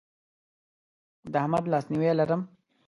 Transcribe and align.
د 1.31 1.33
احمد 1.41 1.63
لاسنیوی 1.71 2.11
لرم. 2.19 2.41